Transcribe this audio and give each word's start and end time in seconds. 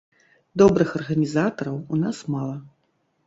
Добрых 0.61 0.93
арганізатараў 0.99 1.77
у 1.93 1.99
нас 2.05 2.23
мала. 2.37 2.57